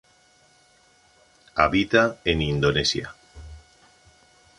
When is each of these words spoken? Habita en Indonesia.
Habita 1.53 2.17
en 2.25 2.41
Indonesia. 2.41 3.13